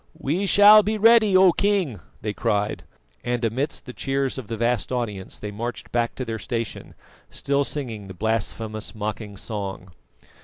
"We 0.17 0.47
shall 0.47 0.81
be 0.81 0.97
ready, 0.97 1.37
O 1.37 1.51
King," 1.51 1.99
they 2.21 2.33
cried; 2.33 2.85
and 3.23 3.45
amidst 3.45 3.85
the 3.85 3.93
cheers 3.93 4.39
of 4.39 4.47
the 4.47 4.57
vast 4.57 4.91
audience 4.91 5.37
they 5.39 5.51
marched 5.51 5.91
back 5.91 6.15
to 6.15 6.25
their 6.25 6.39
station, 6.39 6.95
still 7.29 7.63
singing 7.63 8.07
the 8.07 8.15
blasphemous 8.15 8.95
mocking 8.95 9.37
song. 9.37 9.91